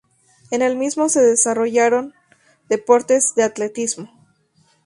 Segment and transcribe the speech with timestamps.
[0.49, 2.15] En el mismo se desarrollaron
[2.69, 4.09] deportes de atletismo.